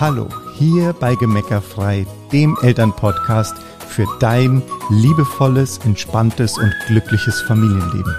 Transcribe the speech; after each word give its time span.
Hallo, 0.00 0.28
hier 0.58 0.92
bei 0.92 1.14
Gemeckerfrei, 1.14 2.04
dem 2.32 2.58
Elternpodcast 2.62 3.54
für 3.88 4.08
dein 4.18 4.60
liebevolles, 4.90 5.78
entspanntes 5.84 6.58
und 6.58 6.74
glückliches 6.88 7.40
Familienleben. 7.42 8.12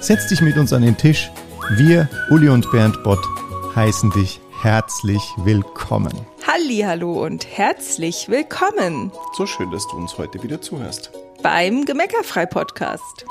Setz 0.00 0.28
dich 0.28 0.42
mit 0.42 0.58
uns 0.58 0.74
an 0.74 0.82
den 0.82 0.98
Tisch. 0.98 1.30
Wir, 1.70 2.06
Uli 2.28 2.50
und 2.50 2.70
Bernd 2.70 3.02
Bott, 3.02 3.26
heißen 3.74 4.10
dich 4.10 4.42
herzlich 4.60 5.22
willkommen. 5.38 6.12
Hallo 6.46 7.24
und 7.24 7.46
herzlich 7.46 8.28
willkommen 8.28 9.10
So 9.34 9.46
schön, 9.46 9.70
dass 9.70 9.88
du 9.88 9.96
uns 9.96 10.18
heute 10.18 10.42
wieder 10.42 10.60
zuhörst. 10.60 11.12
beim 11.42 11.86
Gemeckerfrei 11.86 12.44
Podcast. 12.44 13.24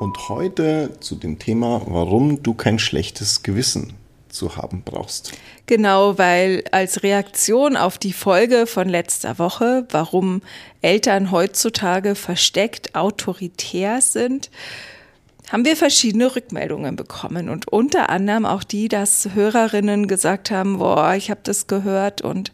Und 0.00 0.28
heute 0.28 0.98
zu 0.98 1.14
dem 1.14 1.38
Thema, 1.38 1.82
warum 1.86 2.42
du 2.42 2.54
kein 2.54 2.80
schlechtes 2.80 3.44
Gewissen 3.44 3.94
zu 4.32 4.56
haben 4.56 4.82
brauchst. 4.84 5.32
Genau, 5.66 6.18
weil 6.18 6.64
als 6.72 7.02
Reaktion 7.02 7.76
auf 7.76 7.98
die 7.98 8.12
Folge 8.12 8.66
von 8.66 8.88
letzter 8.88 9.38
Woche, 9.38 9.86
warum 9.90 10.42
Eltern 10.80 11.30
heutzutage 11.30 12.14
versteckt 12.14 12.94
autoritär 12.94 14.00
sind, 14.00 14.50
haben 15.50 15.64
wir 15.64 15.76
verschiedene 15.76 16.34
Rückmeldungen 16.34 16.96
bekommen 16.96 17.48
und 17.48 17.68
unter 17.68 18.08
anderem 18.10 18.46
auch 18.46 18.64
die, 18.64 18.88
dass 18.88 19.28
Hörerinnen 19.34 20.08
gesagt 20.08 20.50
haben, 20.50 20.78
boah, 20.78 21.14
ich 21.14 21.30
habe 21.30 21.40
das 21.44 21.66
gehört 21.66 22.22
und 22.22 22.52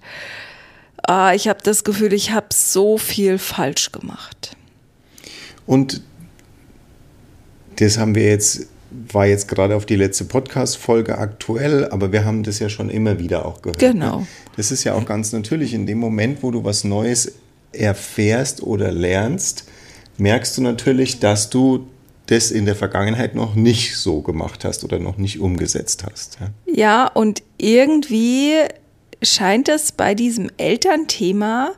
ah, 1.02 1.32
ich 1.32 1.48
habe 1.48 1.60
das 1.62 1.84
Gefühl, 1.84 2.12
ich 2.12 2.32
habe 2.32 2.48
so 2.52 2.98
viel 2.98 3.38
falsch 3.38 3.92
gemacht. 3.92 4.56
Und 5.66 6.02
das 7.76 7.98
haben 7.98 8.14
wir 8.14 8.24
jetzt, 8.24 8.66
war 8.90 9.26
jetzt 9.26 9.48
gerade 9.48 9.76
auf 9.76 9.86
die 9.86 9.96
letzte 9.96 10.24
Podcast-Folge 10.24 11.18
aktuell, 11.18 11.88
aber 11.90 12.12
wir 12.12 12.24
haben 12.24 12.42
das 12.42 12.58
ja 12.58 12.68
schon 12.68 12.88
immer 12.90 13.18
wieder 13.18 13.44
auch 13.44 13.62
gehört. 13.62 13.78
Genau. 13.78 14.20
ne? 14.20 14.26
Das 14.56 14.70
ist 14.70 14.84
ja 14.84 14.94
auch 14.94 15.04
ganz 15.04 15.32
natürlich. 15.32 15.74
In 15.74 15.86
dem 15.86 15.98
Moment, 15.98 16.42
wo 16.42 16.50
du 16.50 16.64
was 16.64 16.84
Neues 16.84 17.32
erfährst 17.72 18.62
oder 18.62 18.90
lernst, 18.90 19.64
merkst 20.16 20.56
du 20.56 20.62
natürlich, 20.62 21.20
dass 21.20 21.50
du 21.50 21.86
das 22.26 22.50
in 22.50 22.66
der 22.66 22.76
Vergangenheit 22.76 23.34
noch 23.34 23.54
nicht 23.54 23.96
so 23.96 24.20
gemacht 24.20 24.64
hast 24.64 24.84
oder 24.84 24.98
noch 24.98 25.16
nicht 25.16 25.40
umgesetzt 25.40 26.04
hast. 26.08 26.38
Ja? 26.40 26.50
Ja, 26.66 27.06
und 27.06 27.42
irgendwie 27.56 28.52
scheint 29.22 29.68
es 29.68 29.92
bei 29.92 30.14
diesem 30.14 30.50
Elternthema, 30.58 31.72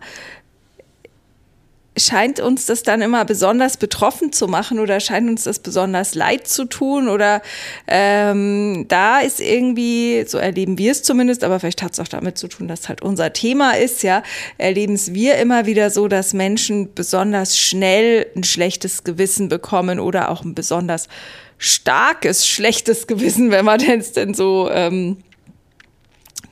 scheint 1.97 2.39
uns 2.41 2.67
das 2.67 2.83
dann 2.83 3.03
immer 3.03 3.25
besonders 3.25 3.77
betroffen 3.77 4.33
zu 4.33 4.47
machen 4.47 4.79
oder 4.79 5.01
scheint 5.01 5.29
uns 5.29 5.45
das 5.45 5.59
besonders 5.59 6.15
leid 6.15 6.47
zu 6.47 6.65
tun 6.65 7.09
oder 7.09 7.43
ähm, 7.89 8.87
da 8.89 9.19
ist 9.21 9.41
irgendwie, 9.41 10.25
so 10.27 10.39
erleben 10.39 10.79
wir 10.79 10.93
es 10.93 11.03
zumindest, 11.03 11.43
aber 11.43 11.59
vielleicht 11.59 11.83
hat 11.83 11.93
es 11.93 12.01
auch 12.01 12.09
damit 12.09 12.39
zu 12.39 12.49
tun, 12.49 12.69
dass 12.69 12.89
halt 12.89 13.03
unser 13.03 13.33
Thema 13.33 13.73
ist, 13.73 14.03
ja, 14.03 14.23
erleben 14.57 14.95
es 14.95 15.15
wir 15.15 15.37
immer 15.37 15.67
wieder 15.67 15.91
so, 15.91 16.07
dass 16.07 16.33
Menschen 16.33 16.95
besonders 16.95 17.59
schnell 17.59 18.27
ein 18.37 18.45
schlechtes 18.45 19.03
Gewissen 19.03 19.49
bekommen 19.49 19.99
oder 19.99 20.31
auch 20.31 20.45
ein 20.45 20.55
besonders 20.55 21.09
starkes 21.59 22.47
schlechtes 22.47 23.07
Gewissen, 23.07 23.51
wenn 23.51 23.65
man 23.65 23.81
es 23.99 24.13
denn 24.13 24.33
so 24.33 24.71
ähm, 24.71 25.19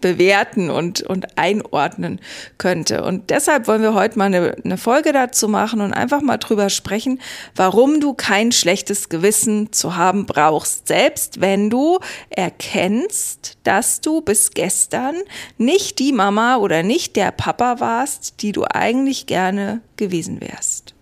bewerten 0.00 0.70
und, 0.70 1.02
und 1.02 1.38
einordnen 1.38 2.20
könnte. 2.56 3.04
Und 3.04 3.30
deshalb 3.30 3.66
wollen 3.66 3.82
wir 3.82 3.94
heute 3.94 4.18
mal 4.18 4.26
eine, 4.26 4.56
eine 4.64 4.78
Folge 4.78 5.12
dazu 5.12 5.48
machen 5.48 5.80
und 5.80 5.92
einfach 5.92 6.20
mal 6.20 6.38
drüber 6.38 6.70
sprechen, 6.70 7.20
warum 7.56 8.00
du 8.00 8.14
kein 8.14 8.52
schlechtes 8.52 9.08
Gewissen 9.08 9.72
zu 9.72 9.96
haben 9.96 10.26
brauchst. 10.26 10.88
Selbst 10.88 11.40
wenn 11.40 11.70
du 11.70 11.98
erkennst, 12.30 13.58
dass 13.64 14.00
du 14.00 14.20
bis 14.20 14.50
gestern 14.50 15.16
nicht 15.56 15.98
die 15.98 16.12
Mama 16.12 16.56
oder 16.56 16.82
nicht 16.82 17.16
der 17.16 17.30
Papa 17.30 17.80
warst, 17.80 18.42
die 18.42 18.52
du 18.52 18.64
eigentlich 18.64 19.26
gerne 19.26 19.80
gewesen 19.96 20.40
wärst. 20.40 20.94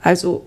Also 0.00 0.46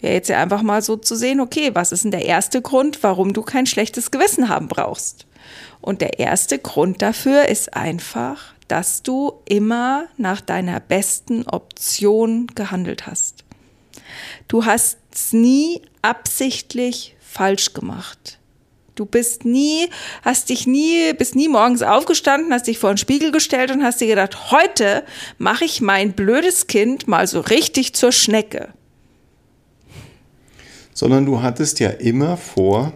ja, 0.00 0.10
jetzt 0.10 0.28
ja 0.28 0.40
einfach 0.40 0.62
mal 0.62 0.82
so 0.82 0.96
zu 0.96 1.16
sehen, 1.16 1.40
okay, 1.40 1.70
was 1.74 1.92
ist 1.92 2.04
denn 2.04 2.10
der 2.10 2.24
erste 2.24 2.62
Grund, 2.62 3.02
warum 3.02 3.32
du 3.32 3.42
kein 3.42 3.66
schlechtes 3.66 4.10
Gewissen 4.10 4.48
haben 4.48 4.68
brauchst? 4.68 5.26
Und 5.80 6.00
der 6.00 6.18
erste 6.18 6.58
Grund 6.58 7.02
dafür 7.02 7.48
ist 7.48 7.74
einfach, 7.74 8.54
dass 8.68 9.02
du 9.02 9.32
immer 9.44 10.04
nach 10.16 10.40
deiner 10.40 10.78
besten 10.80 11.46
Option 11.46 12.48
gehandelt 12.54 13.06
hast. 13.06 13.44
Du 14.46 14.64
hast 14.64 14.98
es 15.12 15.32
nie 15.32 15.82
absichtlich 16.02 17.16
falsch 17.20 17.72
gemacht. 17.72 18.38
Du 18.94 19.06
bist 19.06 19.44
nie, 19.44 19.88
hast 20.24 20.48
dich 20.48 20.66
nie, 20.66 21.12
bist 21.12 21.36
nie 21.36 21.48
morgens 21.48 21.82
aufgestanden, 21.82 22.52
hast 22.52 22.66
dich 22.66 22.78
vor 22.78 22.92
den 22.92 22.98
Spiegel 22.98 23.30
gestellt 23.30 23.70
und 23.70 23.84
hast 23.84 24.00
dir 24.00 24.08
gedacht, 24.08 24.50
heute 24.50 25.04
mache 25.38 25.64
ich 25.64 25.80
mein 25.80 26.14
blödes 26.14 26.66
Kind 26.66 27.06
mal 27.06 27.26
so 27.26 27.40
richtig 27.40 27.94
zur 27.94 28.10
Schnecke 28.10 28.72
Sondern 30.98 31.26
du 31.26 31.42
hattest 31.42 31.78
ja 31.78 31.90
immer 31.90 32.36
vor, 32.36 32.92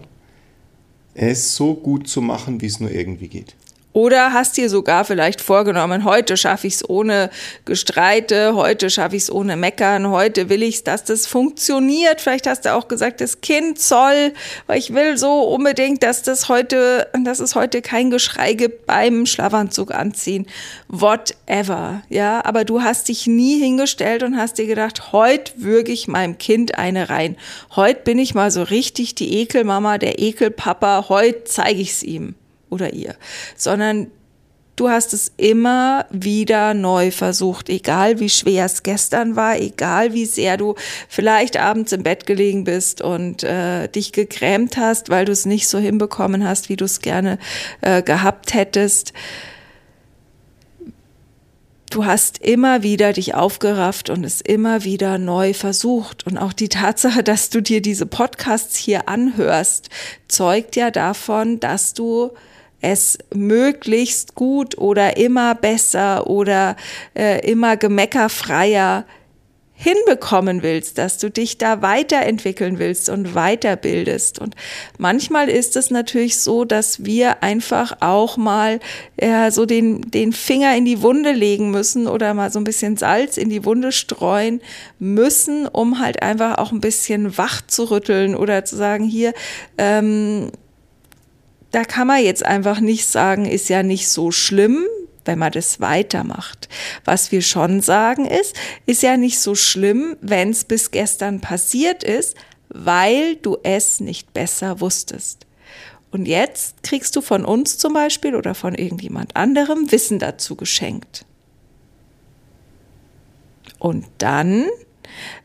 es 1.14 1.54
so 1.54 1.72
gut 1.76 2.08
zu 2.08 2.20
machen, 2.20 2.60
wie 2.60 2.66
es 2.66 2.80
nur 2.80 2.90
irgendwie 2.90 3.28
geht. 3.28 3.54
Oder 3.92 4.32
hast 4.32 4.56
dir 4.56 4.70
sogar 4.70 5.04
vielleicht 5.04 5.41
vorgenommen, 5.42 6.04
heute 6.04 6.38
schaffe 6.38 6.66
ich 6.66 6.75
es 6.75 6.88
ohne 6.88 7.28
Gestreite, 7.66 8.54
heute 8.54 8.88
schaffe 8.88 9.16
ich 9.16 9.25
es 9.25 9.30
ohne 9.30 9.56
Meckern, 9.56 10.08
heute 10.08 10.48
will 10.48 10.62
ich 10.62 10.76
es, 10.76 10.84
dass 10.84 11.04
das 11.04 11.26
funktioniert. 11.26 12.20
Vielleicht 12.22 12.47
hast 12.47 12.64
du 12.64 12.75
auch 12.75 12.88
gesagt, 12.88 13.20
das 13.20 13.42
Kind 13.42 13.78
soll, 13.78 14.32
weil 14.66 14.78
ich 14.78 14.94
will 14.94 15.19
so 15.19 15.42
unbedingt, 15.42 16.02
dass 16.02 16.22
das 16.22 16.48
heute, 16.48 17.06
dass 17.25 17.41
es 17.41 17.54
heute 17.54 17.82
kein 17.82 18.10
Geschrei 18.10 18.54
gibt 18.54 18.86
beim 18.86 19.26
Schlafanzug 19.26 19.92
anziehen. 19.92 20.47
Whatever. 20.88 22.02
Ja, 22.08 22.44
aber 22.44 22.64
du 22.64 22.82
hast 22.82 23.08
dich 23.08 23.26
nie 23.26 23.60
hingestellt 23.60 24.22
und 24.22 24.38
hast 24.38 24.56
dir 24.56 24.66
gedacht, 24.66 25.12
heute 25.12 25.52
würge 25.56 25.92
ich 25.92 26.08
meinem 26.08 26.38
Kind 26.38 26.78
eine 26.78 27.10
rein. 27.10 27.36
Heute 27.76 28.00
bin 28.02 28.19
ich 28.19 28.34
mal 28.34 28.50
so 28.50 28.62
richtig 28.62 29.14
die 29.14 29.41
Ekelmama, 29.41 29.98
der 29.98 30.19
Ekelpapa, 30.19 31.06
heute 31.10 31.44
zeige 31.44 31.81
ich 31.81 31.91
es 31.91 32.02
ihm 32.02 32.34
oder 32.72 32.92
ihr, 32.92 33.14
sondern 33.56 34.08
du 34.76 34.88
hast 34.88 35.12
es 35.12 35.32
immer 35.36 36.06
wieder 36.10 36.74
neu 36.74 37.10
versucht, 37.10 37.68
egal 37.68 38.18
wie 38.20 38.30
schwer 38.30 38.64
es 38.64 38.82
gestern 38.82 39.36
war, 39.36 39.58
egal 39.58 40.12
wie 40.14 40.26
sehr 40.26 40.56
du 40.56 40.74
vielleicht 41.08 41.56
abends 41.56 41.92
im 41.92 42.02
Bett 42.02 42.26
gelegen 42.26 42.64
bist 42.64 43.02
und 43.02 43.44
äh, 43.44 43.88
dich 43.88 44.12
gegrämt 44.12 44.76
hast, 44.76 45.10
weil 45.10 45.24
du 45.24 45.32
es 45.32 45.46
nicht 45.46 45.68
so 45.68 45.78
hinbekommen 45.78 46.46
hast, 46.46 46.68
wie 46.68 46.76
du 46.76 46.84
es 46.84 47.00
gerne 47.00 47.38
äh, 47.82 48.02
gehabt 48.02 48.54
hättest. 48.54 49.12
Du 51.90 52.06
hast 52.06 52.38
immer 52.38 52.82
wieder 52.82 53.12
dich 53.12 53.34
aufgerafft 53.34 54.08
und 54.08 54.24
es 54.24 54.40
immer 54.40 54.82
wieder 54.82 55.18
neu 55.18 55.52
versucht. 55.52 56.26
Und 56.26 56.38
auch 56.38 56.54
die 56.54 56.70
Tatsache, 56.70 57.22
dass 57.22 57.50
du 57.50 57.60
dir 57.60 57.82
diese 57.82 58.06
Podcasts 58.06 58.76
hier 58.76 59.10
anhörst, 59.10 59.90
zeugt 60.26 60.74
ja 60.74 60.90
davon, 60.90 61.60
dass 61.60 61.92
du 61.92 62.30
es 62.82 63.19
möglichst 63.34 64.34
gut 64.34 64.76
oder 64.76 65.16
immer 65.16 65.54
besser 65.54 66.28
oder 66.28 66.76
äh, 67.15 67.48
immer 67.50 67.76
gemeckerfreier 67.76 69.06
hinbekommen 69.82 70.62
willst, 70.62 70.98
dass 70.98 71.19
du 71.19 71.28
dich 71.28 71.59
da 71.59 71.82
weiterentwickeln 71.82 72.78
willst 72.78 73.09
und 73.09 73.34
weiterbildest. 73.34 74.38
Und 74.38 74.54
manchmal 74.97 75.48
ist 75.48 75.76
es 75.76 75.91
natürlich 75.91 76.38
so, 76.38 76.65
dass 76.65 77.04
wir 77.04 77.43
einfach 77.43 77.97
auch 78.00 78.37
mal 78.37 78.78
äh, 79.16 79.50
so 79.50 79.66
den, 79.66 80.03
den 80.03 80.32
Finger 80.32 80.76
in 80.76 80.84
die 80.84 81.03
Wunde 81.03 81.32
legen 81.32 81.72
müssen 81.72 82.06
oder 82.06 82.32
mal 82.32 82.53
so 82.53 82.60
ein 82.60 82.64
bisschen 82.64 82.97
Salz 82.97 83.37
in 83.37 83.50
die 83.50 83.64
Wunde 83.64 83.91
streuen 83.91 84.61
müssen, 85.00 85.67
um 85.67 85.99
halt 85.99 86.23
einfach 86.23 86.58
auch 86.58 86.70
ein 86.70 86.81
bisschen 86.81 87.37
wach 87.37 87.61
zu 87.67 87.90
rütteln 87.90 88.37
oder 88.37 88.64
zu 88.64 88.76
sagen, 88.76 89.05
hier, 89.05 89.32
ähm, 89.78 90.52
da 91.72 91.84
kann 91.84 92.06
man 92.06 92.22
jetzt 92.22 92.44
einfach 92.44 92.80
nicht 92.80 93.06
sagen, 93.06 93.46
ist 93.46 93.69
ja 93.69 93.82
nicht 93.82 94.08
so 94.08 94.30
schlimm, 94.30 94.84
wenn 95.24 95.38
man 95.38 95.52
das 95.52 95.80
weitermacht. 95.80 96.69
Was 97.04 97.32
wir 97.32 97.42
schon 97.42 97.80
sagen 97.80 98.26
ist, 98.26 98.54
ist 98.86 99.02
ja 99.02 99.16
nicht 99.16 99.40
so 99.40 99.54
schlimm, 99.54 100.16
wenn 100.20 100.50
es 100.50 100.64
bis 100.64 100.90
gestern 100.90 101.40
passiert 101.40 102.04
ist, 102.04 102.36
weil 102.69 103.36
du 103.36 103.56
es 103.62 104.00
nicht 104.00 104.32
besser 104.32 104.80
wusstest. 104.80 105.46
Und 106.10 106.26
jetzt 106.26 106.82
kriegst 106.82 107.16
du 107.16 107.22
von 107.22 107.44
uns 107.44 107.78
zum 107.78 107.94
Beispiel 107.94 108.34
oder 108.34 108.54
von 108.54 108.75
irgendjemand 108.75 109.34
anderem 109.34 109.90
Wissen 109.90 110.18
dazu 110.18 110.56
geschenkt. 110.56 111.25
Und 113.78 114.06
dann 114.18 114.66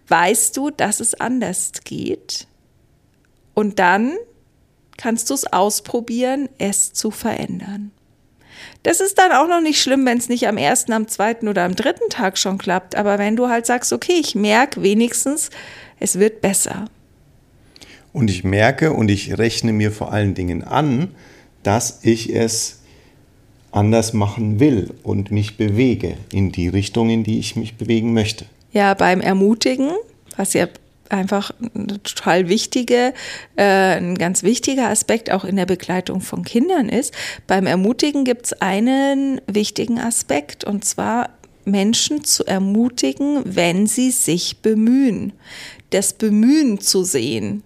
weißt 0.10 0.58
du, 0.58 0.70
dass 0.72 1.00
es 1.00 1.16
anders 1.16 1.72
geht. 1.86 2.48
Und 3.54 3.80
dann 3.80 4.14
kannst 4.98 5.30
du 5.30 5.34
es 5.34 5.52
ausprobieren, 5.52 6.50
es 6.58 6.94
zu 6.94 7.12
verändern. 7.12 7.92
Das 8.84 9.00
ist 9.00 9.18
dann 9.18 9.32
auch 9.32 9.48
noch 9.48 9.62
nicht 9.62 9.82
schlimm, 9.82 10.06
wenn 10.06 10.18
es 10.18 10.30
nicht 10.30 10.48
am 10.48 10.58
ersten, 10.58 10.94
am 10.94 11.08
zweiten 11.08 11.48
oder 11.48 11.64
am 11.64 11.76
dritten 11.76 12.10
Tag 12.10 12.38
schon 12.38 12.58
klappt. 12.58 12.96
Aber 12.96 13.20
wenn 13.20 13.36
du 13.36 13.50
halt 13.50 13.66
sagst, 13.66 13.94
okay, 13.94 14.20
ich 14.20 14.36
merke 14.36 14.82
wenigstens, 14.82 15.50
es 16.00 16.20
wird 16.20 16.42
besser. 16.42 16.86
Und 18.14 18.30
ich 18.30 18.44
merke 18.44 18.94
und 18.94 19.10
ich 19.10 19.38
rechne 19.38 19.74
mir 19.74 19.92
vor 19.92 20.12
allen 20.12 20.34
Dingen 20.34 20.64
an, 20.64 21.10
dass 21.64 22.00
ich 22.04 22.34
es 22.34 22.80
anders 23.72 24.14
machen 24.14 24.60
will 24.60 24.94
und 25.04 25.32
mich 25.32 25.58
bewege 25.58 26.18
in 26.32 26.52
die 26.52 26.68
Richtung, 26.68 27.10
in 27.10 27.24
die 27.24 27.40
ich 27.40 27.56
mich 27.56 27.76
bewegen 27.76 28.14
möchte. 28.14 28.46
Ja, 28.72 28.94
beim 28.94 29.22
Ermutigen, 29.22 29.92
was 30.36 30.54
ja 30.54 30.68
einfach 31.12 31.52
total 32.04 32.50
wichtige, 32.50 33.14
äh, 33.56 33.98
ein 33.98 34.16
ganz 34.16 34.44
wichtiger 34.44 34.90
Aspekt 34.90 35.32
auch 35.32 35.46
in 35.46 35.56
der 35.56 35.66
Begleitung 35.66 36.22
von 36.22 36.44
Kindern 36.44 36.90
ist. 36.90 37.14
Beim 37.48 37.66
Ermutigen 37.68 38.24
gibt 38.24 38.48
es 38.48 38.54
einen 38.62 39.42
wichtigen 39.48 40.00
Aspekt 40.00 40.64
und 40.64 40.86
zwar 40.86 41.30
Menschen 41.66 42.24
zu 42.24 42.46
ermutigen, 42.46 43.42
wenn 43.44 43.88
sie 43.88 44.12
sich 44.12 44.62
bemühen. 44.62 45.34
Das 45.92 46.14
Bemühen 46.14 46.80
zu 46.80 47.04
sehen. 47.04 47.64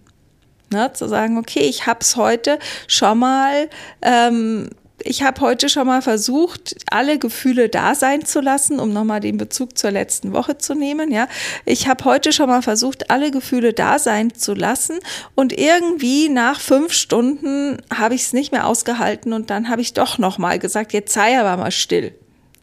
Ne, 0.74 0.92
zu 0.94 1.10
sagen, 1.10 1.38
okay, 1.38 1.64
ich 1.64 1.86
habe 1.86 2.00
es 2.00 2.16
heute 2.16 2.58
schon 2.88 3.20
mal 3.20 3.70
ähm, 4.02 4.70
ich 5.04 5.24
habe 5.24 5.42
heute 5.42 5.70
schon 5.70 5.88
mal 5.88 6.02
versucht, 6.02 6.76
alle 6.90 7.20
Gefühle 7.20 7.70
da 7.70 7.96
sein 7.96 8.26
zu 8.26 8.42
lassen, 8.42 8.80
um 8.80 8.94
nochmal 8.94 9.20
den 9.20 9.38
Bezug 9.38 9.78
zur 9.78 9.92
letzten 9.92 10.34
Woche 10.34 10.58
zu 10.58 10.74
nehmen. 10.74 11.12
Ja, 11.12 11.28
ich 11.66 11.88
habe 11.88 12.06
heute 12.06 12.34
schon 12.34 12.48
mal 12.48 12.62
versucht, 12.62 13.10
alle 13.10 13.32
Gefühle 13.32 13.74
da 13.74 14.00
sein 14.00 14.34
zu 14.34 14.54
lassen 14.54 15.00
und 15.36 15.58
irgendwie 15.58 16.30
nach 16.30 16.60
fünf 16.60 16.94
Stunden 16.94 17.82
habe 17.94 18.16
ich 18.16 18.22
es 18.22 18.34
nicht 18.34 18.52
mehr 18.52 18.68
ausgehalten 18.68 19.34
und 19.34 19.50
dann 19.50 19.70
habe 19.70 19.82
ich 19.82 19.94
doch 19.94 20.18
nochmal 20.18 20.60
gesagt, 20.60 20.94
jetzt 20.94 21.14
sei 21.14 21.40
aber 21.40 21.58
mal 21.62 21.72
still 21.72 22.14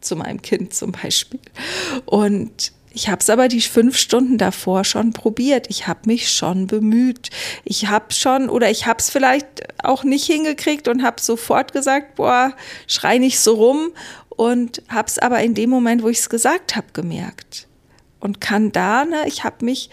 zu 0.01 0.15
meinem 0.15 0.41
Kind 0.41 0.73
zum 0.73 0.91
Beispiel. 0.91 1.39
Und 2.05 2.71
ich 2.91 3.09
habe 3.09 3.19
es 3.19 3.29
aber 3.29 3.47
die 3.47 3.61
fünf 3.61 3.97
Stunden 3.97 4.37
davor 4.37 4.83
schon 4.83 5.13
probiert. 5.13 5.67
Ich 5.69 5.87
habe 5.87 6.01
mich 6.05 6.31
schon 6.31 6.67
bemüht. 6.67 7.29
Ich 7.63 7.87
habe 7.87 8.13
schon 8.13 8.49
oder 8.49 8.69
ich 8.69 8.87
habe 8.87 8.99
es 8.99 9.09
vielleicht 9.09 9.83
auch 9.83 10.03
nicht 10.03 10.25
hingekriegt 10.25 10.87
und 10.87 11.03
habe 11.03 11.21
sofort 11.21 11.71
gesagt, 11.71 12.15
boah, 12.15 12.53
schrei 12.87 13.17
nicht 13.17 13.39
so 13.39 13.53
rum 13.53 13.91
und 14.29 14.81
habe 14.89 15.07
es 15.07 15.19
aber 15.19 15.41
in 15.41 15.53
dem 15.53 15.69
Moment, 15.69 16.01
wo 16.01 16.09
ich 16.09 16.19
es 16.19 16.29
gesagt 16.29 16.75
habe, 16.75 16.87
gemerkt 16.93 17.67
und 18.19 18.41
kann 18.41 18.71
da, 18.71 19.05
ne, 19.05 19.23
ich 19.27 19.43
habe 19.43 19.65
mich 19.65 19.89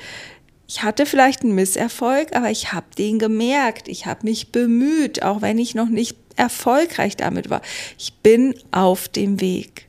ich 0.69 0.83
hatte 0.83 1.07
vielleicht 1.07 1.43
einen 1.43 1.55
Misserfolg, 1.55 2.35
aber 2.35 2.51
ich 2.51 2.73
habe 2.73 2.87
den 2.99 3.21
gemerkt. 3.21 3.87
Ich 3.87 4.07
habe 4.07 4.21
mich 4.25 4.51
bemüht, 4.51 5.23
auch 5.23 5.41
wenn 5.41 5.59
ich 5.59 5.77
noch 5.77 5.89
nicht 5.89 6.17
erfolgreich 6.35 7.17
damit 7.17 7.51
war. 7.51 7.63
Ich 7.99 8.15
bin 8.15 8.55
auf 8.73 9.09
dem 9.09 9.41
Weg. 9.41 9.86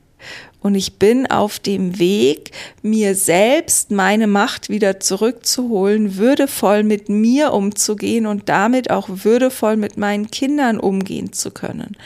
Und 0.60 0.74
ich 0.74 0.94
bin 0.98 1.30
auf 1.30 1.60
dem 1.60 1.98
Weg, 2.00 2.50
mir 2.82 3.14
selbst 3.14 3.92
meine 3.92 4.26
Macht 4.26 4.68
wieder 4.68 4.98
zurückzuholen, 4.98 6.16
würdevoll 6.16 6.82
mit 6.82 7.08
mir 7.08 7.52
umzugehen 7.52 8.26
und 8.26 8.48
damit 8.48 8.90
auch 8.90 9.08
würdevoll 9.08 9.76
mit 9.76 9.96
meinen 9.96 10.30
Kindern 10.30 10.80
umgehen 10.80 11.32
zu 11.32 11.52
können. 11.52 11.96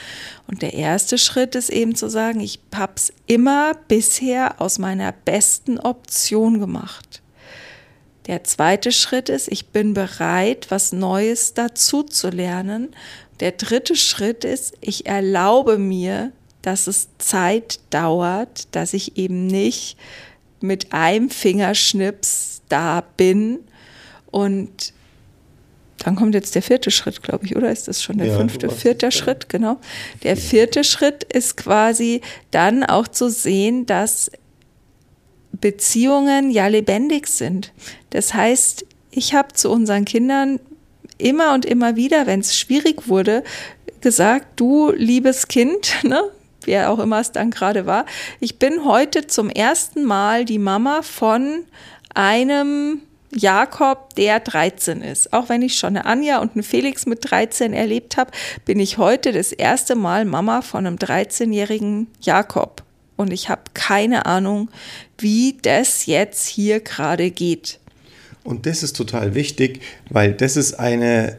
Und 0.48 0.60
der 0.60 0.74
erste 0.74 1.16
Schritt 1.16 1.54
ist 1.54 1.70
eben 1.70 1.94
zu 1.94 2.10
sagen, 2.10 2.40
ich 2.40 2.60
hab's 2.74 3.12
immer 3.26 3.72
bisher 3.88 4.60
aus 4.60 4.78
meiner 4.78 5.12
besten 5.12 5.78
Option 5.78 6.60
gemacht. 6.60 7.22
Der 8.26 8.44
zweite 8.44 8.92
Schritt 8.92 9.28
ist, 9.30 9.48
ich 9.50 9.68
bin 9.68 9.94
bereit, 9.94 10.66
was 10.68 10.92
Neues 10.92 11.54
dazu 11.54 12.02
zu 12.02 12.28
lernen. 12.28 12.94
Der 13.40 13.52
dritte 13.52 13.96
Schritt 13.96 14.44
ist, 14.44 14.74
ich 14.80 15.06
erlaube 15.06 15.78
mir, 15.78 16.32
dass 16.62 16.86
es 16.86 17.08
Zeit 17.18 17.80
dauert, 17.90 18.68
dass 18.74 18.94
ich 18.94 19.16
eben 19.18 19.46
nicht 19.46 19.96
mit 20.60 20.92
einem 20.92 21.28
Fingerschnips 21.28 22.62
da 22.68 23.02
bin 23.16 23.58
und 24.30 24.92
dann 26.04 26.16
kommt 26.16 26.34
jetzt 26.34 26.54
der 26.54 26.62
vierte 26.62 26.90
Schritt, 26.90 27.22
glaube 27.22 27.46
ich, 27.46 27.54
oder 27.54 27.70
ist 27.70 27.86
das 27.86 28.02
schon 28.02 28.18
der 28.18 28.28
ja, 28.28 28.36
fünfte, 28.36 28.70
vierte 28.70 29.12
Schritt, 29.12 29.48
genau. 29.48 29.78
Der 30.24 30.36
vierte 30.36 30.82
Schritt 30.82 31.22
ist 31.22 31.56
quasi 31.56 32.22
dann 32.50 32.82
auch 32.82 33.06
zu 33.06 33.30
sehen, 33.30 33.86
dass 33.86 34.30
Beziehungen 35.52 36.50
ja 36.50 36.66
lebendig 36.66 37.28
sind. 37.28 37.72
Das 38.10 38.34
heißt, 38.34 38.84
ich 39.12 39.34
habe 39.34 39.52
zu 39.52 39.70
unseren 39.70 40.04
Kindern 40.04 40.58
immer 41.18 41.54
und 41.54 41.64
immer 41.64 41.94
wieder, 41.94 42.26
wenn 42.26 42.40
es 42.40 42.58
schwierig 42.58 43.06
wurde, 43.08 43.44
gesagt, 44.00 44.58
du 44.58 44.90
liebes 44.90 45.46
Kind, 45.46 45.98
ne, 46.02 46.22
wer 46.66 46.90
auch 46.90 46.98
immer 46.98 47.20
es 47.20 47.32
dann 47.32 47.50
gerade 47.50 47.86
war. 47.86 48.06
Ich 48.40 48.58
bin 48.58 48.84
heute 48.84 49.26
zum 49.26 49.50
ersten 49.50 50.04
Mal 50.04 50.44
die 50.44 50.58
Mama 50.58 51.02
von 51.02 51.64
einem 52.14 53.02
Jakob, 53.34 54.14
der 54.14 54.40
13 54.40 55.00
ist. 55.00 55.32
Auch 55.32 55.48
wenn 55.48 55.62
ich 55.62 55.78
schon 55.78 55.96
eine 55.96 56.04
Anja 56.04 56.40
und 56.40 56.54
einen 56.54 56.62
Felix 56.62 57.06
mit 57.06 57.30
13 57.30 57.72
erlebt 57.72 58.16
habe, 58.16 58.30
bin 58.64 58.78
ich 58.78 58.98
heute 58.98 59.32
das 59.32 59.52
erste 59.52 59.94
Mal 59.94 60.24
Mama 60.24 60.60
von 60.60 60.86
einem 60.86 60.96
13-jährigen 60.96 62.08
Jakob. 62.20 62.82
Und 63.16 63.32
ich 63.32 63.48
habe 63.48 63.62
keine 63.74 64.26
Ahnung, 64.26 64.70
wie 65.18 65.56
das 65.62 66.06
jetzt 66.06 66.46
hier 66.46 66.80
gerade 66.80 67.30
geht. 67.30 67.78
Und 68.44 68.66
das 68.66 68.82
ist 68.82 68.96
total 68.96 69.34
wichtig, 69.34 69.80
weil 70.10 70.32
das 70.32 70.56
ist 70.56 70.74
eine 70.74 71.38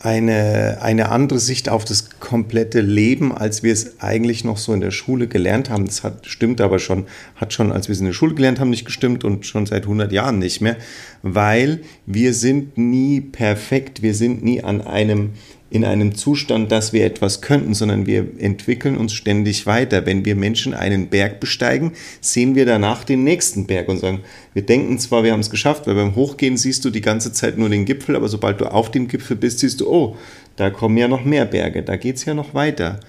eine, 0.00 0.78
eine 0.80 1.08
andere 1.10 1.40
Sicht 1.40 1.68
auf 1.68 1.84
das 1.84 2.20
komplette 2.20 2.80
Leben, 2.80 3.36
als 3.36 3.62
wir 3.62 3.72
es 3.72 4.00
eigentlich 4.00 4.44
noch 4.44 4.56
so 4.56 4.72
in 4.72 4.80
der 4.80 4.92
Schule 4.92 5.26
gelernt 5.26 5.70
haben. 5.70 5.86
Das 5.86 6.04
hat, 6.04 6.26
stimmt 6.26 6.60
aber 6.60 6.78
schon, 6.78 7.06
hat 7.34 7.52
schon, 7.52 7.72
als 7.72 7.88
wir 7.88 7.94
es 7.94 7.98
in 7.98 8.06
der 8.06 8.12
Schule 8.12 8.34
gelernt 8.34 8.60
haben, 8.60 8.70
nicht 8.70 8.84
gestimmt 8.84 9.24
und 9.24 9.44
schon 9.44 9.66
seit 9.66 9.82
100 9.84 10.12
Jahren 10.12 10.38
nicht 10.38 10.60
mehr, 10.60 10.76
weil 11.22 11.80
wir 12.06 12.32
sind 12.32 12.78
nie 12.78 13.20
perfekt, 13.20 14.02
wir 14.02 14.14
sind 14.14 14.44
nie 14.44 14.62
an 14.62 14.80
einem 14.80 15.30
in 15.70 15.84
einem 15.84 16.14
Zustand, 16.14 16.72
dass 16.72 16.94
wir 16.94 17.04
etwas 17.04 17.42
könnten, 17.42 17.74
sondern 17.74 18.06
wir 18.06 18.26
entwickeln 18.38 18.96
uns 18.96 19.12
ständig 19.12 19.66
weiter. 19.66 20.06
Wenn 20.06 20.24
wir 20.24 20.34
Menschen 20.34 20.72
einen 20.72 21.08
Berg 21.08 21.40
besteigen, 21.40 21.92
sehen 22.20 22.54
wir 22.54 22.64
danach 22.64 23.04
den 23.04 23.22
nächsten 23.22 23.66
Berg 23.66 23.88
und 23.88 23.98
sagen, 23.98 24.20
wir 24.54 24.62
denken 24.62 24.98
zwar, 24.98 25.24
wir 25.24 25.32
haben 25.32 25.40
es 25.40 25.50
geschafft, 25.50 25.86
weil 25.86 25.94
beim 25.94 26.14
Hochgehen 26.14 26.56
siehst 26.56 26.84
du 26.84 26.90
die 26.90 27.02
ganze 27.02 27.32
Zeit 27.32 27.58
nur 27.58 27.68
den 27.68 27.84
Gipfel, 27.84 28.16
aber 28.16 28.28
sobald 28.28 28.60
du 28.60 28.72
auf 28.72 28.90
dem 28.90 29.08
Gipfel 29.08 29.36
bist, 29.36 29.58
siehst 29.58 29.80
du, 29.80 29.90
oh, 29.90 30.16
da 30.56 30.70
kommen 30.70 30.96
ja 30.96 31.06
noch 31.06 31.24
mehr 31.24 31.44
Berge, 31.44 31.82
da 31.82 31.96
geht 31.96 32.16
es 32.16 32.24
ja 32.24 32.32
noch 32.32 32.54
weiter. 32.54 33.00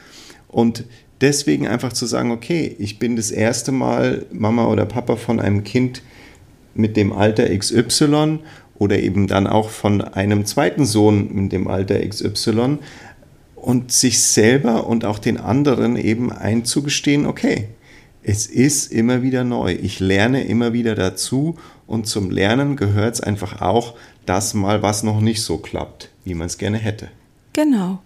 Und 0.50 0.84
deswegen 1.22 1.66
einfach 1.66 1.94
zu 1.94 2.06
sagen, 2.06 2.32
okay, 2.32 2.76
ich 2.78 3.00
bin 3.00 3.16
das 3.16 3.32
erste 3.32 3.72
Mal 3.72 4.26
Mama 4.34 4.68
oder 4.68 4.86
Papa 4.86 5.16
von 5.16 5.40
einem 5.40 5.64
Kind 5.64 6.02
mit 6.76 6.98
dem 6.98 7.12
Alter 7.12 7.56
XY 7.58 8.40
oder 8.80 8.98
eben 8.98 9.28
dann 9.28 9.46
auch 9.46 9.70
von 9.70 10.02
einem 10.02 10.46
zweiten 10.46 10.86
Sohn 10.86 11.30
in 11.30 11.50
dem 11.50 11.68
Alter 11.68 12.00
XY 12.00 12.80
und 13.56 13.92
sich 13.92 14.22
selber 14.22 14.88
und 14.88 15.06
auch 15.06 15.20
den 15.20 15.38
anderen 15.38 15.98
eben 15.98 16.32
einzugestehen, 16.32 17.26
okay, 17.26 17.68
es 18.24 18.48
ist 18.48 18.92
immer 18.92 19.22
wieder 19.22 19.44
neu. 19.44 19.74
Ich 19.74 20.00
lerne 20.00 20.44
immer 20.46 20.74
wieder 20.74 20.96
dazu 20.96 21.58
und 21.88 22.08
zum 22.08 22.32
Lernen 22.32 22.76
gehört 22.76 23.16
es 23.16 23.22
einfach 23.22 23.62
auch, 23.62 23.96
dass 24.26 24.54
mal 24.54 24.82
was 24.82 25.04
noch 25.04 25.22
nicht 25.22 25.42
so 25.42 25.58
klappt, 25.58 26.10
wie 26.24 26.34
man 26.34 26.48
es 26.48 26.58
gerne 26.58 26.78
hätte. 26.78 27.10
Genau. 27.54 28.00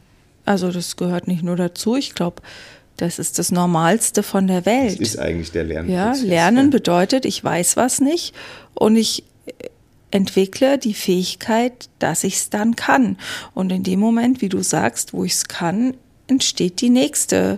Also 0.46 0.72
das 0.72 0.98
gehört 0.98 1.28
nicht 1.28 1.44
nur 1.44 1.56
dazu. 1.56 1.96
Ich 1.96 2.16
glaube, 2.16 2.42
das 2.98 3.20
ist 3.20 3.40
das 3.40 3.52
Normalste 3.52 4.24
von 4.24 4.48
der 4.48 4.66
Welt. 4.66 4.94
Das 4.94 5.10
ist 5.10 5.20
eigentlich 5.20 5.52
der 5.52 5.64
Lernprozess. 5.64 6.22
Ja, 6.22 6.28
Lernen 6.28 6.70
bedeutet, 6.70 7.26
ich 7.26 7.44
weiß 7.44 7.76
was 7.76 8.02
nicht 8.02 8.34
und 8.74 8.96
ich 8.96 9.24
entwickle 10.14 10.78
die 10.78 10.94
Fähigkeit, 10.94 11.90
dass 11.98 12.24
ich 12.24 12.36
es 12.36 12.50
dann 12.50 12.76
kann. 12.76 13.18
Und 13.56 13.72
in 13.72 13.82
dem 13.82 14.00
Moment, 14.00 14.42
wie 14.42 14.50
du 14.50 14.62
sagst, 14.62 15.14
wo 15.14 15.24
ich 15.24 15.34
es 15.34 15.48
kann, 15.48 15.96
entsteht 16.28 16.82
die 16.82 16.92
nächste. 16.92 17.58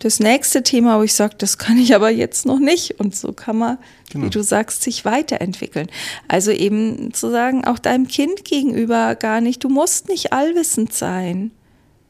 Das 0.00 0.18
nächste 0.18 0.62
Thema, 0.62 0.98
wo 0.98 1.04
ich 1.04 1.14
sage, 1.14 1.36
das 1.38 1.56
kann 1.56 1.78
ich 1.78 1.94
aber 1.94 2.10
jetzt 2.10 2.46
noch 2.46 2.58
nicht. 2.58 2.98
Und 2.98 3.14
so 3.14 3.32
kann 3.32 3.56
man, 3.56 3.78
genau. 4.10 4.26
wie 4.26 4.30
du 4.30 4.42
sagst, 4.42 4.82
sich 4.82 5.04
weiterentwickeln. 5.04 5.86
Also 6.26 6.50
eben 6.50 7.14
zu 7.14 7.30
sagen, 7.30 7.64
auch 7.64 7.78
deinem 7.78 8.08
Kind 8.08 8.44
gegenüber 8.44 9.14
gar 9.14 9.40
nicht, 9.40 9.62
du 9.62 9.68
musst 9.68 10.08
nicht 10.08 10.32
allwissend 10.32 10.92
sein. 10.92 11.52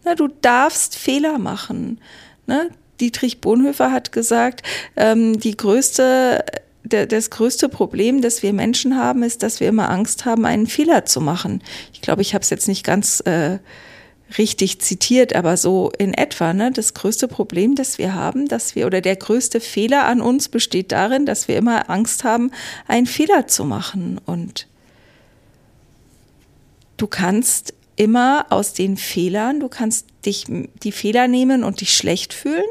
Na, 0.04 0.14
du 0.14 0.28
darfst 0.28 0.96
Fehler 0.96 1.38
machen. 1.38 2.00
Ne? 2.46 2.70
Dietrich 3.00 3.42
Bonhoeffer 3.42 3.92
hat 3.92 4.12
gesagt, 4.12 4.62
ähm, 4.96 5.38
die 5.38 5.56
größte 5.56 6.42
das 6.88 7.31
größte 7.31 7.69
Problem, 7.69 8.21
das 8.23 8.43
wir 8.43 8.52
Menschen 8.52 8.97
haben, 8.97 9.23
ist, 9.23 9.43
dass 9.43 9.61
wir 9.61 9.69
immer 9.69 9.90
Angst 9.90 10.25
haben, 10.25 10.45
einen 10.45 10.66
Fehler 10.66 11.05
zu 11.05 11.21
machen. 11.21 11.62
Ich 11.93 12.00
glaube, 12.00 12.23
ich 12.23 12.35
habe 12.35 12.43
es 12.43 12.50
jetzt 12.50 12.69
nicht 12.69 12.85
ganz 12.85 13.21
äh, 13.21 13.59
richtig 14.38 14.81
zitiert, 14.81 15.35
aber 15.35 15.57
so 15.57 15.90
in 15.99 16.14
etwa. 16.14 16.52
Ne? 16.52 16.73
Das 16.73 16.95
größte 16.95 17.28
Problem, 17.28 17.75
das 17.75 17.99
wir 17.99 18.14
haben, 18.14 18.49
dass 18.49 18.75
wir 18.75 18.87
oder 18.87 19.00
der 19.00 19.16
größte 19.16 19.61
Fehler 19.61 20.07
an 20.07 20.21
uns 20.21 20.49
besteht 20.49 20.93
darin, 20.93 21.26
dass 21.26 21.49
wir 21.49 21.57
immer 21.57 21.90
Angst 21.90 22.25
haben, 22.25 22.50
einen 22.87 23.07
Fehler 23.07 23.47
zu 23.47 23.64
machen. 23.64 24.21
Und 24.25 24.66
du 26.97 27.07
kannst 27.07 27.75
immer 27.97 28.47
aus 28.50 28.75
den 28.75 28.97
Fehlern, 28.97 29.61
du 29.61 29.69
kannst 29.69 30.07
dich 30.25 30.45
die 30.83 30.93
Fehler 30.93 31.28
nehmen 31.28 31.64
und 31.64 31.81
dich 31.81 31.97
schlecht 31.97 32.35
fühlen 32.35 32.64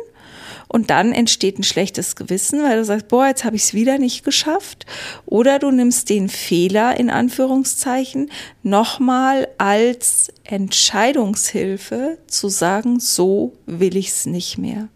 und 0.67 0.89
dann 0.89 1.11
entsteht 1.11 1.59
ein 1.59 1.63
schlechtes 1.63 2.15
Gewissen, 2.15 2.63
weil 2.63 2.77
du 2.77 2.85
sagst, 2.85 3.07
boah, 3.07 3.27
jetzt 3.27 3.43
habe 3.43 3.55
ich 3.55 3.63
es 3.63 3.73
wieder 3.73 3.97
nicht 3.97 4.23
geschafft. 4.23 4.85
Oder 5.25 5.59
du 5.59 5.71
nimmst 5.71 6.09
den 6.09 6.29
Fehler 6.29 6.99
in 6.99 7.09
Anführungszeichen 7.09 8.31
nochmal 8.63 9.47
als 9.57 10.31
Entscheidungshilfe 10.43 12.17
zu 12.27 12.49
sagen, 12.49 12.99
so 12.99 13.53
will 13.65 13.95
ich 13.95 14.09
es 14.09 14.25
nicht 14.25 14.57
mehr. 14.57 14.89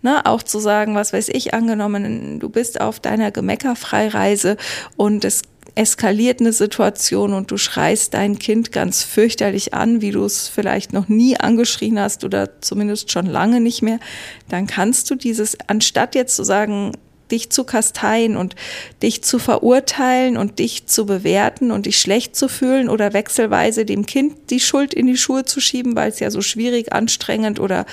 Ne, 0.00 0.24
auch 0.26 0.44
zu 0.44 0.60
sagen, 0.60 0.94
was 0.94 1.12
weiß 1.12 1.28
ich, 1.30 1.54
angenommen, 1.54 2.38
du 2.38 2.48
bist 2.48 2.80
auf 2.80 3.00
deiner 3.00 3.32
Gemeckerfreireise 3.32 4.56
und 4.96 5.24
es 5.24 5.42
eskaliert 5.74 6.40
eine 6.40 6.52
Situation 6.52 7.32
und 7.32 7.50
du 7.50 7.56
schreist 7.56 8.14
dein 8.14 8.38
Kind 8.38 8.72
ganz 8.72 9.02
fürchterlich 9.02 9.74
an, 9.74 10.00
wie 10.00 10.10
du 10.10 10.24
es 10.24 10.48
vielleicht 10.48 10.92
noch 10.92 11.08
nie 11.08 11.38
angeschrien 11.38 12.00
hast 12.00 12.24
oder 12.24 12.60
zumindest 12.60 13.12
schon 13.12 13.26
lange 13.26 13.60
nicht 13.60 13.82
mehr, 13.82 14.00
dann 14.48 14.66
kannst 14.66 15.10
du 15.10 15.14
dieses, 15.14 15.56
anstatt 15.68 16.14
jetzt 16.14 16.36
zu 16.36 16.44
sagen, 16.44 16.92
dich 17.30 17.50
zu 17.50 17.64
kasteien 17.64 18.36
und 18.36 18.54
dich 19.02 19.22
zu 19.22 19.38
verurteilen 19.38 20.36
und 20.36 20.58
dich 20.58 20.86
zu 20.86 21.06
bewerten 21.06 21.70
und 21.70 21.86
dich 21.86 22.00
schlecht 22.00 22.36
zu 22.36 22.48
fühlen 22.48 22.88
oder 22.88 23.12
wechselweise 23.12 23.84
dem 23.84 24.06
Kind 24.06 24.50
die 24.50 24.60
Schuld 24.60 24.94
in 24.94 25.06
die 25.06 25.16
Schuhe 25.16 25.44
zu 25.44 25.60
schieben, 25.60 25.94
weil 25.96 26.10
es 26.10 26.20
ja 26.20 26.30
so 26.30 26.40
schwierig, 26.40 26.92
anstrengend 26.92 27.60
oder 27.60 27.86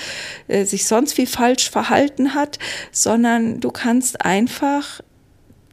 äh, 0.48 0.66
sich 0.66 0.88
sonst 0.88 1.18
wie 1.18 1.26
falsch 1.26 1.70
verhalten 1.70 2.34
hat, 2.34 2.60
sondern 2.92 3.60
du 3.60 3.72
kannst 3.72 4.22
einfach 4.22 5.02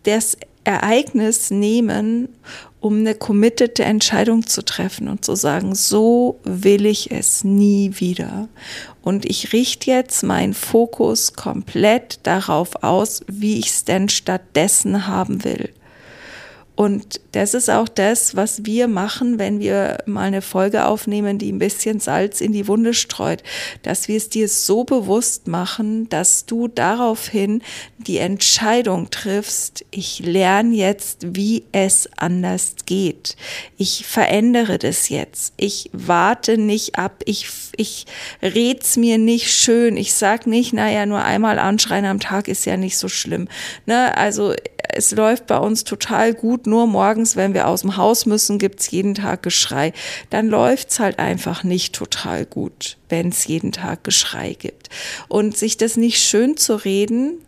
das 0.04 0.36
Ereignis 0.64 1.50
nehmen, 1.50 2.28
um 2.80 2.98
eine 2.98 3.14
committete 3.14 3.84
Entscheidung 3.84 4.46
zu 4.46 4.64
treffen 4.64 5.08
und 5.08 5.24
zu 5.24 5.36
sagen, 5.36 5.74
so 5.74 6.40
will 6.44 6.86
ich 6.86 7.10
es 7.10 7.44
nie 7.44 7.92
wieder. 8.00 8.48
Und 9.02 9.24
ich 9.24 9.52
richte 9.52 9.90
jetzt 9.90 10.22
meinen 10.22 10.54
Fokus 10.54 11.34
komplett 11.34 12.20
darauf 12.24 12.82
aus, 12.82 13.22
wie 13.28 13.58
ich 13.58 13.68
es 13.68 13.84
denn 13.84 14.08
stattdessen 14.08 15.06
haben 15.06 15.44
will. 15.44 15.70
Und 16.74 17.20
das 17.32 17.52
ist 17.52 17.68
auch 17.68 17.88
das, 17.88 18.34
was 18.34 18.64
wir 18.64 18.88
machen, 18.88 19.38
wenn 19.38 19.60
wir 19.60 19.98
mal 20.06 20.22
eine 20.22 20.40
Folge 20.40 20.86
aufnehmen, 20.86 21.38
die 21.38 21.52
ein 21.52 21.58
bisschen 21.58 22.00
Salz 22.00 22.40
in 22.40 22.52
die 22.52 22.66
Wunde 22.66 22.94
streut, 22.94 23.42
dass 23.82 24.08
wir 24.08 24.16
es 24.16 24.30
dir 24.30 24.48
so 24.48 24.84
bewusst 24.84 25.48
machen, 25.48 26.08
dass 26.08 26.46
du 26.46 26.68
daraufhin 26.68 27.62
die 27.98 28.18
Entscheidung 28.18 29.10
triffst, 29.10 29.84
ich 29.90 30.20
lerne 30.20 30.74
jetzt, 30.74 31.36
wie 31.36 31.64
es 31.72 32.08
anders 32.16 32.74
geht. 32.86 33.36
Ich 33.76 34.06
verändere 34.06 34.78
das 34.78 35.08
jetzt. 35.08 35.52
Ich 35.58 35.90
warte 35.92 36.56
nicht 36.56 36.98
ab. 36.98 37.22
Ich, 37.26 37.48
ich 37.76 38.06
red's 38.42 38.96
mir 38.96 39.18
nicht 39.18 39.52
schön. 39.52 39.96
Ich 39.96 40.14
sag 40.14 40.46
nicht, 40.46 40.72
naja, 40.72 41.06
nur 41.06 41.22
einmal 41.22 41.58
anschreien 41.58 42.06
am 42.06 42.18
Tag 42.18 42.48
ist 42.48 42.64
ja 42.64 42.76
nicht 42.76 42.96
so 42.96 43.08
schlimm. 43.08 43.48
Ne? 43.86 44.16
Also 44.16 44.54
es 44.88 45.12
läuft 45.12 45.46
bei 45.46 45.58
uns 45.58 45.84
total 45.84 46.34
gut, 46.34 46.66
nur 46.66 46.86
morgens, 46.86 47.36
wenn 47.36 47.54
wir 47.54 47.68
aus 47.68 47.82
dem 47.82 47.96
Haus 47.96 48.26
müssen, 48.26 48.58
gibt's 48.58 48.90
jeden 48.90 49.14
Tag 49.14 49.42
Geschrei. 49.42 49.92
Dann 50.30 50.48
läuft's 50.48 50.98
halt 50.98 51.18
einfach 51.18 51.64
nicht 51.64 51.94
total 51.94 52.44
gut, 52.44 52.98
wenn 53.08 53.28
es 53.28 53.46
jeden 53.46 53.72
Tag 53.72 54.04
Geschrei 54.04 54.54
gibt. 54.58 54.88
Und 55.28 55.56
sich 55.56 55.76
das 55.76 55.96
nicht 55.96 56.18
schön 56.18 56.56
zu 56.56 56.74
reden, 56.76 57.38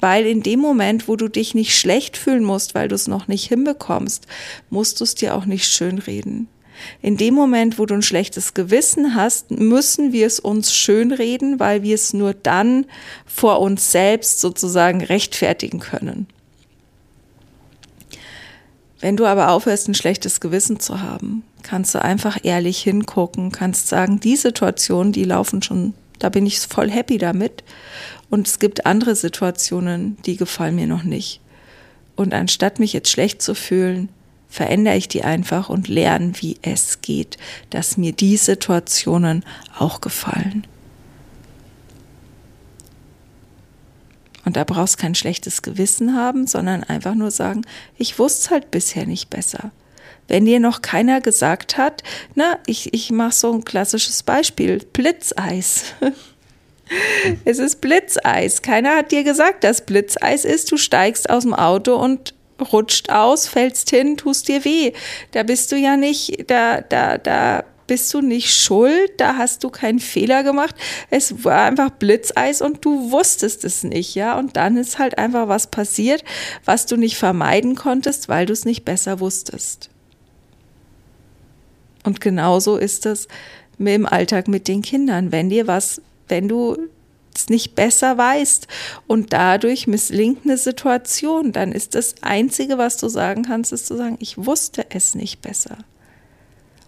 weil 0.00 0.26
in 0.26 0.42
dem 0.42 0.60
Moment, 0.60 1.08
wo 1.08 1.16
du 1.16 1.28
dich 1.28 1.54
nicht 1.54 1.76
schlecht 1.76 2.16
fühlen 2.16 2.44
musst, 2.44 2.74
weil 2.74 2.88
du 2.88 2.94
es 2.94 3.08
noch 3.08 3.28
nicht 3.28 3.48
hinbekommst, 3.48 4.26
musst 4.70 5.00
du 5.00 5.04
es 5.04 5.14
dir 5.14 5.34
auch 5.34 5.46
nicht 5.46 5.66
schön 5.66 5.98
reden. 5.98 6.48
In 7.00 7.16
dem 7.16 7.34
Moment, 7.34 7.78
wo 7.78 7.86
du 7.86 7.94
ein 7.94 8.02
schlechtes 8.02 8.52
Gewissen 8.52 9.14
hast, 9.14 9.50
müssen 9.50 10.12
wir 10.12 10.26
es 10.26 10.38
uns 10.38 10.74
schönreden, 10.74 11.58
weil 11.58 11.82
wir 11.82 11.94
es 11.94 12.12
nur 12.12 12.34
dann 12.34 12.84
vor 13.24 13.60
uns 13.60 13.92
selbst 13.92 14.40
sozusagen 14.40 15.02
rechtfertigen 15.02 15.80
können. 15.80 16.26
Wenn 19.06 19.16
du 19.16 19.24
aber 19.24 19.52
aufhörst, 19.52 19.86
ein 19.86 19.94
schlechtes 19.94 20.40
Gewissen 20.40 20.80
zu 20.80 21.00
haben, 21.00 21.44
kannst 21.62 21.94
du 21.94 22.02
einfach 22.02 22.38
ehrlich 22.42 22.80
hingucken, 22.80 23.52
kannst 23.52 23.86
sagen, 23.86 24.18
die 24.18 24.34
Situationen, 24.34 25.12
die 25.12 25.22
laufen 25.22 25.62
schon, 25.62 25.94
da 26.18 26.28
bin 26.28 26.44
ich 26.44 26.58
voll 26.58 26.90
happy 26.90 27.16
damit. 27.16 27.62
Und 28.30 28.48
es 28.48 28.58
gibt 28.58 28.84
andere 28.84 29.14
Situationen, 29.14 30.16
die 30.26 30.36
gefallen 30.36 30.74
mir 30.74 30.88
noch 30.88 31.04
nicht. 31.04 31.40
Und 32.16 32.34
anstatt 32.34 32.80
mich 32.80 32.92
jetzt 32.92 33.08
schlecht 33.08 33.42
zu 33.42 33.54
fühlen, 33.54 34.08
verändere 34.48 34.96
ich 34.96 35.06
die 35.06 35.22
einfach 35.22 35.68
und 35.68 35.86
lerne, 35.86 36.32
wie 36.40 36.56
es 36.62 37.00
geht, 37.00 37.36
dass 37.70 37.96
mir 37.96 38.10
die 38.10 38.36
Situationen 38.36 39.44
auch 39.78 40.00
gefallen. 40.00 40.66
Und 44.46 44.56
da 44.56 44.62
brauchst 44.62 44.96
kein 44.96 45.16
schlechtes 45.16 45.60
Gewissen 45.60 46.14
haben, 46.14 46.46
sondern 46.46 46.84
einfach 46.84 47.16
nur 47.16 47.32
sagen, 47.32 47.62
ich 47.98 48.18
wusste 48.20 48.42
es 48.42 48.50
halt 48.50 48.70
bisher 48.70 49.04
nicht 49.04 49.28
besser. 49.28 49.72
Wenn 50.28 50.46
dir 50.46 50.60
noch 50.60 50.82
keiner 50.82 51.20
gesagt 51.20 51.76
hat, 51.76 52.04
na, 52.36 52.60
ich, 52.64 52.94
ich 52.94 53.10
mache 53.10 53.34
so 53.34 53.52
ein 53.52 53.64
klassisches 53.64 54.22
Beispiel, 54.22 54.78
Blitzeis. 54.92 55.94
es 57.44 57.58
ist 57.58 57.80
Blitzeis. 57.80 58.62
Keiner 58.62 58.96
hat 58.96 59.10
dir 59.10 59.24
gesagt, 59.24 59.64
dass 59.64 59.84
Blitzeis 59.84 60.44
ist. 60.44 60.70
Du 60.70 60.76
steigst 60.76 61.28
aus 61.28 61.42
dem 61.42 61.52
Auto 61.52 61.96
und 61.96 62.32
rutscht 62.72 63.10
aus, 63.10 63.48
fällst 63.48 63.90
hin, 63.90 64.16
tust 64.16 64.46
dir 64.46 64.64
weh. 64.64 64.92
Da 65.32 65.42
bist 65.42 65.72
du 65.72 65.76
ja 65.76 65.96
nicht, 65.96 66.48
da, 66.48 66.82
da, 66.82 67.18
da 67.18 67.64
bist 67.86 68.12
du 68.14 68.20
nicht 68.20 68.54
schuld, 68.54 69.12
da 69.18 69.36
hast 69.36 69.64
du 69.64 69.70
keinen 69.70 70.00
Fehler 70.00 70.42
gemacht. 70.42 70.74
Es 71.10 71.44
war 71.44 71.64
einfach 71.64 71.90
Blitzeis 71.90 72.62
und 72.62 72.84
du 72.84 73.10
wusstest 73.10 73.64
es 73.64 73.84
nicht, 73.84 74.14
ja. 74.14 74.38
Und 74.38 74.56
dann 74.56 74.76
ist 74.76 74.98
halt 74.98 75.18
einfach 75.18 75.48
was 75.48 75.68
passiert, 75.68 76.24
was 76.64 76.86
du 76.86 76.96
nicht 76.96 77.16
vermeiden 77.16 77.74
konntest, 77.74 78.28
weil 78.28 78.46
du 78.46 78.52
es 78.52 78.64
nicht 78.64 78.84
besser 78.84 79.20
wusstest. 79.20 79.90
Und 82.04 82.20
genauso 82.20 82.76
ist 82.76 83.06
es 83.06 83.28
im 83.78 84.06
Alltag 84.06 84.48
mit 84.48 84.68
den 84.68 84.82
Kindern. 84.82 85.32
Wenn 85.32 85.50
dir 85.50 85.66
was, 85.66 86.00
wenn 86.28 86.48
du 86.48 86.76
es 87.34 87.48
nicht 87.48 87.74
besser 87.74 88.16
weißt 88.16 88.66
und 89.06 89.32
dadurch 89.32 89.86
misslingt 89.86 90.44
eine 90.44 90.56
Situation, 90.56 91.52
dann 91.52 91.72
ist 91.72 91.94
das 91.94 92.14
Einzige, 92.22 92.78
was 92.78 92.96
du 92.96 93.08
sagen 93.08 93.42
kannst, 93.42 93.72
ist 93.72 93.86
zu 93.86 93.96
sagen, 93.96 94.16
ich 94.20 94.38
wusste 94.38 94.86
es 94.90 95.14
nicht 95.14 95.42
besser 95.42 95.78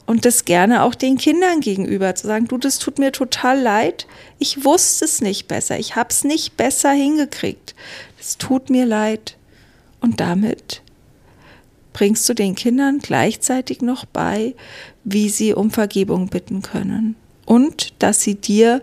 und 0.09 0.25
das 0.25 0.47
gerne 0.47 0.85
auch 0.85 0.95
den 0.95 1.19
Kindern 1.19 1.61
gegenüber 1.61 2.15
zu 2.15 2.27
sagen, 2.27 2.49
du, 2.49 2.57
das 2.57 2.79
tut 2.79 2.99
mir 2.99 3.13
total 3.13 3.61
leid, 3.61 4.07
ich 4.39 4.65
wusste 4.65 5.05
es 5.05 5.21
nicht 5.21 5.49
besser, 5.49 5.79
ich 5.79 5.97
habe 5.97 6.09
es 6.09 6.25
nicht 6.25 6.57
besser 6.57 6.93
hingekriegt, 6.93 7.75
es 8.19 8.39
tut 8.39 8.71
mir 8.71 8.87
leid. 8.87 9.37
Und 10.01 10.19
damit 10.19 10.81
bringst 11.93 12.27
du 12.27 12.33
den 12.33 12.55
Kindern 12.55 13.01
gleichzeitig 13.01 13.83
noch 13.83 14.07
bei, 14.07 14.55
wie 15.05 15.29
sie 15.29 15.53
um 15.53 15.71
Vergebung 15.71 16.29
bitten 16.29 16.63
können 16.63 17.15
und 17.45 17.93
dass 17.99 18.23
sie 18.23 18.37
dir 18.37 18.81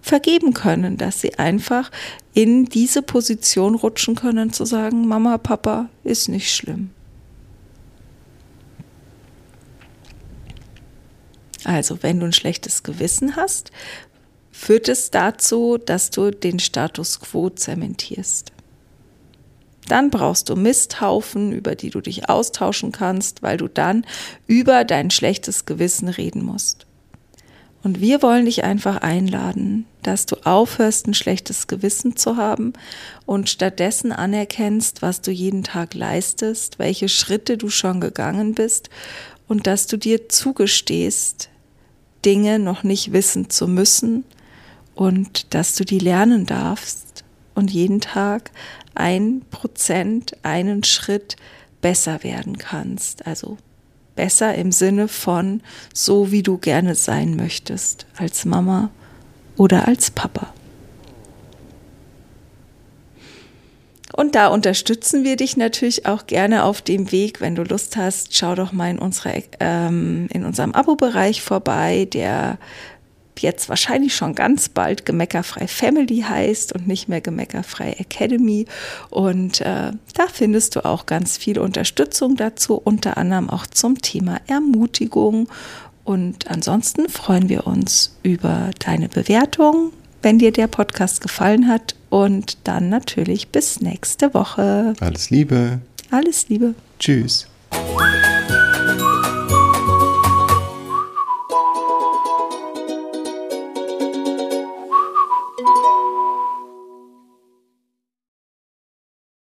vergeben 0.00 0.54
können, 0.54 0.96
dass 0.96 1.20
sie 1.20 1.38
einfach 1.38 1.92
in 2.34 2.64
diese 2.64 3.02
Position 3.02 3.76
rutschen 3.76 4.16
können, 4.16 4.52
zu 4.52 4.64
sagen, 4.64 5.06
Mama, 5.06 5.38
Papa, 5.38 5.88
ist 6.02 6.28
nicht 6.28 6.52
schlimm. 6.52 6.90
Also 11.64 12.02
wenn 12.02 12.20
du 12.20 12.26
ein 12.26 12.32
schlechtes 12.32 12.82
Gewissen 12.82 13.36
hast, 13.36 13.70
führt 14.50 14.88
es 14.88 15.10
dazu, 15.10 15.78
dass 15.78 16.10
du 16.10 16.30
den 16.30 16.58
Status 16.58 17.20
quo 17.20 17.50
zementierst. 17.50 18.52
Dann 19.88 20.10
brauchst 20.10 20.48
du 20.48 20.56
Misthaufen, 20.56 21.52
über 21.52 21.74
die 21.74 21.90
du 21.90 22.00
dich 22.00 22.28
austauschen 22.28 22.92
kannst, 22.92 23.42
weil 23.42 23.56
du 23.56 23.68
dann 23.68 24.06
über 24.46 24.84
dein 24.84 25.10
schlechtes 25.10 25.66
Gewissen 25.66 26.08
reden 26.08 26.44
musst. 26.44 26.86
Und 27.82 28.00
wir 28.00 28.22
wollen 28.22 28.44
dich 28.44 28.62
einfach 28.62 28.98
einladen, 28.98 29.86
dass 30.04 30.26
du 30.26 30.36
aufhörst, 30.44 31.08
ein 31.08 31.14
schlechtes 31.14 31.66
Gewissen 31.66 32.16
zu 32.16 32.36
haben 32.36 32.74
und 33.26 33.50
stattdessen 33.50 34.12
anerkennst, 34.12 35.02
was 35.02 35.20
du 35.20 35.32
jeden 35.32 35.64
Tag 35.64 35.94
leistest, 35.94 36.78
welche 36.78 37.08
Schritte 37.08 37.56
du 37.56 37.70
schon 37.70 38.00
gegangen 38.00 38.54
bist 38.54 38.88
und 39.48 39.66
dass 39.66 39.88
du 39.88 39.96
dir 39.96 40.28
zugestehst, 40.28 41.50
Dinge 42.24 42.58
noch 42.58 42.82
nicht 42.82 43.12
wissen 43.12 43.50
zu 43.50 43.66
müssen 43.68 44.24
und 44.94 45.54
dass 45.54 45.74
du 45.74 45.84
die 45.84 45.98
lernen 45.98 46.46
darfst 46.46 47.24
und 47.54 47.70
jeden 47.70 48.00
Tag 48.00 48.50
ein 48.94 49.42
Prozent, 49.50 50.36
einen 50.42 50.84
Schritt 50.84 51.36
besser 51.80 52.22
werden 52.22 52.58
kannst. 52.58 53.26
Also 53.26 53.58
besser 54.14 54.54
im 54.54 54.72
Sinne 54.72 55.08
von 55.08 55.60
so, 55.94 56.30
wie 56.30 56.42
du 56.42 56.58
gerne 56.58 56.94
sein 56.94 57.36
möchtest, 57.36 58.06
als 58.16 58.44
Mama 58.44 58.90
oder 59.56 59.88
als 59.88 60.10
Papa. 60.10 60.52
Und 64.12 64.34
da 64.34 64.48
unterstützen 64.48 65.24
wir 65.24 65.36
dich 65.36 65.56
natürlich 65.56 66.06
auch 66.06 66.26
gerne 66.26 66.64
auf 66.64 66.82
dem 66.82 67.12
Weg. 67.12 67.40
Wenn 67.40 67.54
du 67.54 67.62
Lust 67.62 67.96
hast, 67.96 68.36
schau 68.36 68.54
doch 68.54 68.72
mal 68.72 68.90
in, 68.90 68.98
unserer, 68.98 69.34
ähm, 69.60 70.28
in 70.32 70.44
unserem 70.44 70.72
Abo-Bereich 70.72 71.42
vorbei, 71.42 72.06
der 72.12 72.58
jetzt 73.38 73.68
wahrscheinlich 73.68 74.14
schon 74.14 74.34
ganz 74.34 74.68
bald 74.68 75.06
Gemeckerfrei 75.06 75.66
Family 75.66 76.24
heißt 76.28 76.74
und 76.74 76.86
nicht 76.86 77.08
mehr 77.08 77.20
Gemeckerfrei 77.20 77.92
Academy. 77.98 78.66
Und 79.10 79.60
äh, 79.60 79.92
da 80.14 80.26
findest 80.32 80.76
du 80.76 80.84
auch 80.84 81.06
ganz 81.06 81.36
viel 81.38 81.58
Unterstützung 81.58 82.36
dazu, 82.36 82.74
unter 82.74 83.16
anderem 83.16 83.48
auch 83.50 83.66
zum 83.66 84.00
Thema 84.00 84.40
Ermutigung. 84.46 85.48
Und 86.04 86.50
ansonsten 86.50 87.08
freuen 87.08 87.48
wir 87.48 87.66
uns 87.66 88.16
über 88.22 88.70
deine 88.78 89.08
Bewertung, 89.08 89.92
wenn 90.20 90.38
dir 90.38 90.52
der 90.52 90.66
Podcast 90.66 91.20
gefallen 91.20 91.68
hat. 91.68 91.94
Und 92.12 92.58
dann 92.64 92.90
natürlich 92.90 93.48
bis 93.48 93.80
nächste 93.80 94.34
Woche. 94.34 94.92
Alles 95.00 95.30
Liebe. 95.30 95.80
Alles 96.10 96.46
Liebe. 96.50 96.74
Tschüss. 96.98 97.46